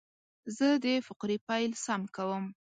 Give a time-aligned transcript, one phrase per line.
[0.57, 2.45] زه د فقرې پیل سم کوم.